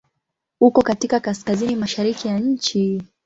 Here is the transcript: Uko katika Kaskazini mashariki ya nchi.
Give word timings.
Uko 0.61 0.81
katika 0.81 1.19
Kaskazini 1.19 1.75
mashariki 1.75 2.27
ya 2.27 2.39
nchi. 2.39 3.01